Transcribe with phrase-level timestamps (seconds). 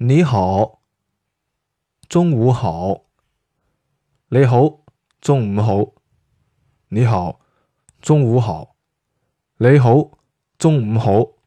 [0.00, 0.80] 你好
[2.08, 3.06] 中午好。
[4.28, 4.84] 你好
[5.20, 5.92] 中午好。
[6.90, 7.40] 你好
[8.00, 8.76] 中午好。
[9.56, 10.12] 你好
[10.56, 11.37] 中午好。